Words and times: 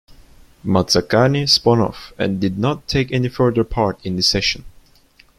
Mazzacane 0.65 1.47
spun 1.47 1.79
off 1.79 2.11
and 2.17 2.41
did 2.41 2.57
not 2.57 2.87
take 2.87 3.11
any 3.11 3.29
further 3.29 3.63
part 3.63 4.03
in 4.03 4.15
the 4.15 4.23
session. 4.23 4.65